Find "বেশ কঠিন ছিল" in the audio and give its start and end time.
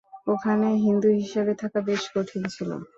1.87-2.69